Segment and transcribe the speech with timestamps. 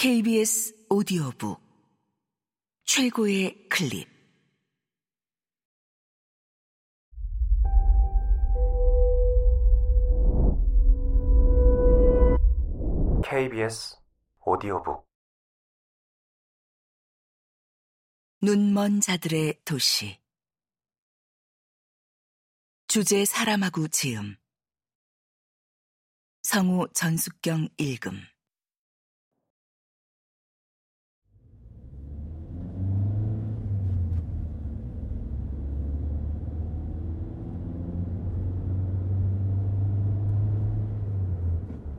[0.00, 1.60] KBS 오디오북.
[2.84, 4.08] 최고의 클립.
[13.24, 13.96] KBS
[14.46, 15.04] 오디오북.
[18.40, 20.16] 눈먼 자들의 도시.
[22.86, 24.36] 주제 사람하고 지음.
[26.42, 28.37] 성우 전숙경 읽음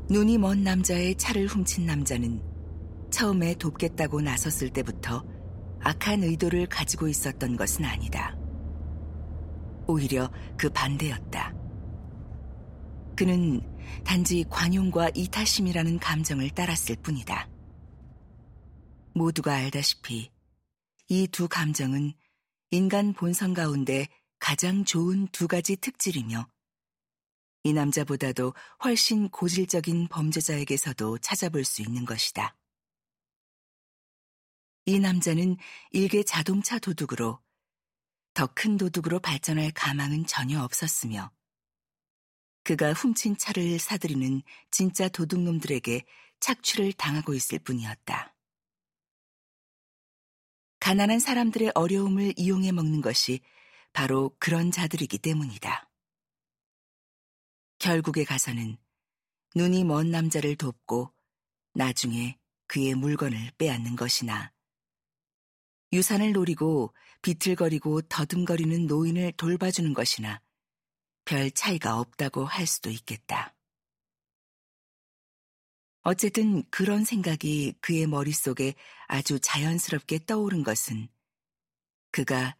[0.09, 2.41] 눈이 먼 남자의 차를 훔친 남자는
[3.11, 5.23] 처음에 돕겠다고 나섰을 때부터
[5.81, 8.35] 악한 의도를 가지고 있었던 것은 아니다.
[9.87, 11.53] 오히려 그 반대였다.
[13.15, 13.61] 그는
[14.03, 17.47] 단지 관용과 이타심이라는 감정을 따랐을 뿐이다.
[19.13, 20.31] 모두가 알다시피
[21.09, 22.13] 이 두 감정은
[22.71, 24.07] 인간 본성 가운데
[24.39, 26.47] 가장 좋은 두 가지 특질이며
[27.63, 32.55] 이 남자보다도 훨씬 고질적인 범죄자에게서도 찾아볼 수 있는 것이다.
[34.85, 35.57] 이 남자는
[35.91, 37.39] 일개 자동차 도둑으로
[38.33, 41.31] 더 큰 도둑으로 발전할 가망은 전혀 없었으며
[42.63, 46.05] 그가 훔친 차를 사들이는 진짜 도둑놈들에게
[46.39, 48.33] 착취를 당하고 있을 뿐이었다.
[50.79, 53.41] 가난한 사람들의 어려움을 이용해 먹는 것이
[53.91, 55.88] 바로 그런 자들이기 때문이다.
[57.79, 58.77] 결국에 가서는
[59.55, 61.11] 눈이 먼 남자를 돕고
[61.73, 64.51] 나중에 그의 물건을 빼앗는 것이나
[65.91, 70.41] 유산을 노리고 비틀거리고 더듬거리는 노인을 돌봐주는 것이나
[71.25, 73.55] 별 차이가 없다고 할 수도 있겠다.
[76.01, 78.75] 어쨌든 그런 생각이 그의 머릿속에
[79.07, 81.07] 아주 자연스럽게 떠오른 것은
[82.11, 82.55] 그가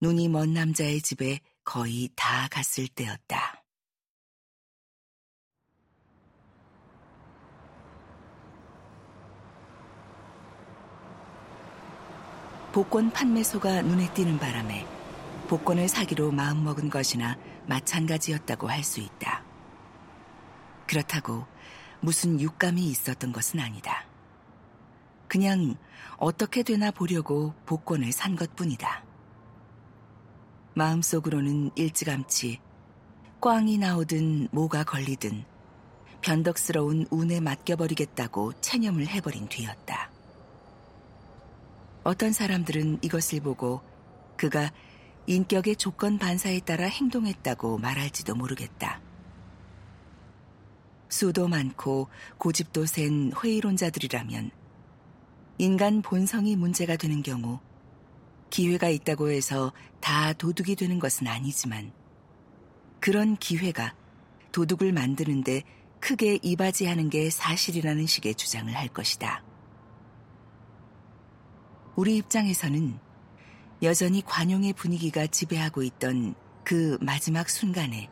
[0.00, 3.59] 눈이 먼 남자의 집에 거의 다 갔을 때였다.
[12.72, 14.86] 복권 판매소가 눈에 띄는 바람에
[15.48, 17.36] 복권을 사기로 마음먹은 것이나
[17.66, 19.42] 마찬가지였다고 할 수 있다.
[20.86, 21.46] 그렇다고
[22.00, 24.04] 무슨 육감이 있었던 것은 아니다.
[25.28, 25.76] 그냥
[26.16, 29.04] 어떻게 되나 보려고 복권을 산 것 뿐이다.
[30.74, 32.60] 마음속으로는 일찌감치
[33.40, 35.44] 꽝이 나오든 뭐가 걸리든
[36.20, 40.09] 변덕스러운 운에 맡겨버리겠다고 체념을 해버린 뒤였다.
[42.02, 43.82] 어떤 사람들은 이것을 보고
[44.36, 44.72] 그가
[45.26, 49.00] 인격의 조건 반사에 따라 행동했다고 말할지도 모르겠다.
[51.08, 54.50] 수도 많고 고집도 센 회의론자들이라면
[55.58, 57.60] 인간 본성이 문제가 되는 경우
[58.48, 61.92] 기회가 있다고 해서 다 도둑이 되는 것은 아니지만
[62.98, 63.94] 그런 기회가
[64.52, 65.62] 도둑을 만드는데
[66.00, 69.49] 크게 이바지하는 게 사실이라는 식의 주장을 할 것이다.
[72.00, 72.98] 우리 입장에서는
[73.82, 76.34] 여전히 관용의 분위기가 지배하고 있던
[76.64, 78.08] 그 마지막 순간에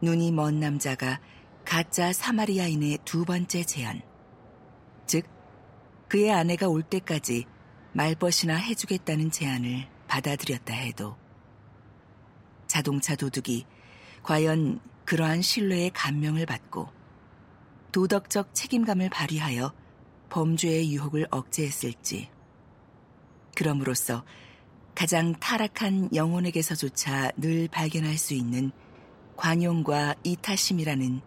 [0.00, 1.20] 눈이 먼 남자가
[1.66, 4.00] 가짜 사마리아인의 두 번째 제안,
[5.06, 5.26] 즉,
[6.08, 7.44] 그의 아내가 올 때까지
[7.92, 11.18] 말벗이나 해주겠다는 제안을 받아들였다 해도
[12.66, 13.66] 자동차 도둑이
[14.22, 16.88] 과연 그러한 신뢰의 감명을 받고
[17.92, 19.70] 도덕적 책임감을 발휘하여
[20.30, 22.30] 범죄의 유혹을 억제했을지
[23.54, 24.24] 그럼으로써
[24.94, 28.70] 가장 타락한 영혼에게서조차 늘 발견할 수 있는
[29.36, 31.20] 관용과 이타심이라는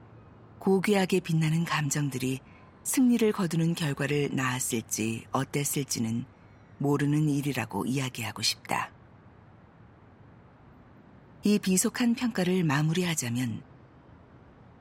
[0.59, 2.39] 고귀하게 빛나는 감정들이
[2.83, 6.25] 승리를 거두는 결과를 낳았을지 어땠을지는
[6.78, 8.91] 모르는 일이라고 이야기하고 싶다.
[11.44, 13.63] 이 비속한 평가를 마무리하자면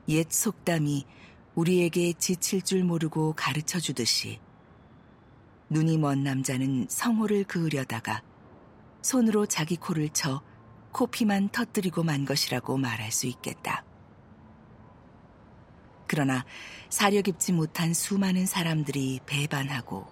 [0.09, 1.05] 옛 속담이
[1.55, 4.39] 우리에게 지칠 줄 모르고 가르쳐 주듯이
[5.69, 8.21] 눈이 먼 남자는 성호를 그으려다가
[9.01, 10.41] 손으로 자기 코를 쳐
[10.91, 13.83] 코피만 터뜨리고 만 것이라고 말할 수 있겠다.
[16.07, 16.45] 그러나
[16.89, 20.07] 사려 깊지 못한 수많은 사람들이 배반하고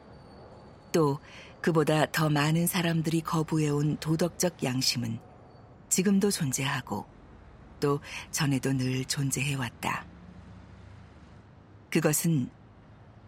[0.91, 1.19] 또
[1.61, 5.19] 그보다 더 많은 사람들이 거부해온 도덕적 양심은
[5.89, 7.05] 지금도 존재하고
[7.79, 7.99] 또
[8.31, 10.05] 전에도 늘 존재해왔다.
[11.91, 12.49] 그것은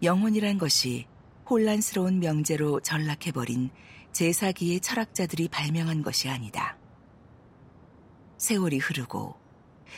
[0.02, 1.06] 영혼이란 것이
[1.50, 3.70] 혼란스러운 명제로 전락해버린
[4.14, 6.78] 제사기의 철학자들이 발명한 것이 아니다.
[8.38, 9.36] 세월이 흐르고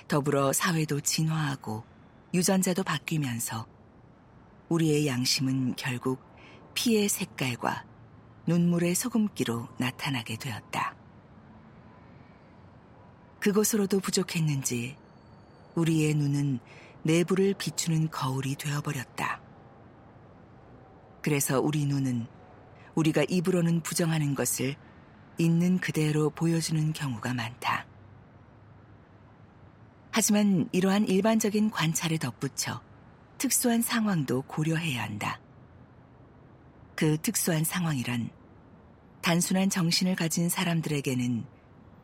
[0.07, 1.83] 더불어 사회도 진화하고
[2.33, 3.67] 유전자도 바뀌면서
[4.69, 6.19] 우리의 양심은 결국
[6.73, 7.85] 피의 색깔과
[8.47, 10.95] 눈물의 소금기로 나타나게 되었다.
[13.39, 14.95] 그것으로도 부족했는지
[15.75, 16.59] 우리의 눈은
[17.03, 19.44] 내부를 비추는 거울이 되어버렸다.
[21.25, 22.27] 그래서 우리 눈은
[22.93, 24.75] 우리가 입으로는 부정하는 것을
[25.39, 27.87] 있는 그대로 보여주는 경우가 많다.
[30.11, 32.79] 하지만 이러한 일반적인 관찰에 덧붙여
[33.39, 35.41] 특수한 상황도 고려해야 한다.
[36.93, 38.29] 그 특수한 상황이란
[39.23, 41.43] 단순한 정신을 가진 사람들에게는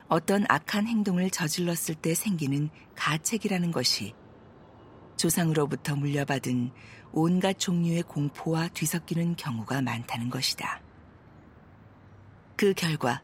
[0.08, 4.16] 어떤 악한 행동을 저질렀을 때 생기는 가책이라는 것이
[5.22, 6.72] 조상으로부터 물려받은
[7.12, 10.82] 온갖 종류의 공포와 뒤섞이는 경우가 많다는 것이다.
[12.56, 13.22] 그 결과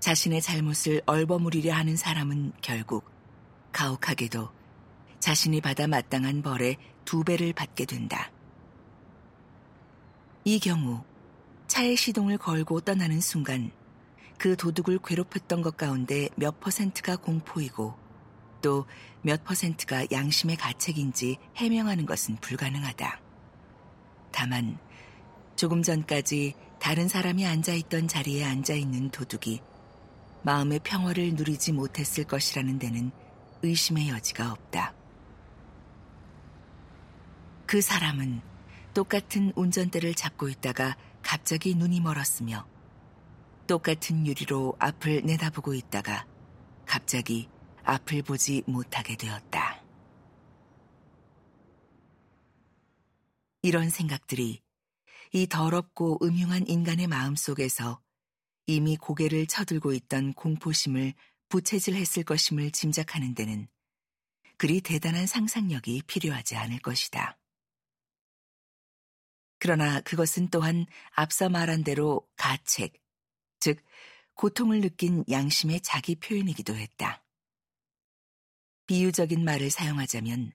[0.00, 3.10] 자신의 잘못을 얼버무리려 하는 사람은 결국
[3.72, 4.50] 가혹하게도
[5.18, 6.76] 자신이 받아 마땅한 벌의
[7.06, 8.30] 두 배를 받게 된다.
[10.44, 11.02] 이 경우
[11.68, 13.70] 차에 시동을 걸고 떠나는 순간
[14.36, 18.09] 그 도둑을 괴롭혔던 것 가운데 몇 퍼센트가 공포이고
[18.60, 18.86] 또
[19.22, 23.20] 몇 퍼센트가 양심의 가책인지 해명하는 것은 불가능하다.
[24.32, 24.78] 다만
[25.56, 29.60] 조금 전까지 다른 사람이 앉아있던 자리에 앉아있는 도둑이
[30.42, 33.10] 마음의 평화를 누리지 못했을 것이라는 데는
[33.62, 34.94] 의심의 여지가 없다.
[37.66, 38.40] 그 사람은
[38.94, 42.66] 똑같은 운전대를 잡고 있다가 갑자기 눈이 멀었으며
[43.66, 46.26] 똑같은 유리로 앞을 내다보고 있다가
[46.86, 47.48] 갑자기
[47.90, 49.82] 앞을 보지 못하게 되었다.
[53.62, 54.62] 이런 생각들이
[55.32, 58.00] 이 더럽고 음흉한 인간의 마음 속에서
[58.66, 61.14] 이미 고개를 쳐들고 있던 공포심을
[61.48, 63.66] 부채질했을 것임을 짐작하는 데는
[64.56, 67.38] 그리 대단한 상상력이 필요하지 않을 것이다.
[69.58, 72.94] 그러나 그것은 또한 앞서 말한 대로 가책,
[73.58, 73.84] 즉,
[74.34, 77.24] 고통을 느낀 양심의 자기 표현이기도 했다.
[78.90, 80.50] 비유적인 말을 사용하자면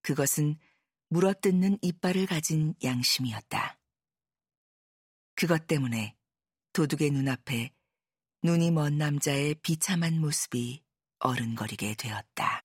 [0.00, 0.58] 그것은
[1.10, 3.78] 물어뜯는 이빨을 가진 양심이었다.
[5.34, 6.16] 그것 때문에
[6.72, 7.70] 도둑의 눈앞에
[8.42, 10.82] 눈이 먼 남자의 비참한 모습이
[11.18, 12.64] 어른거리게 되었다.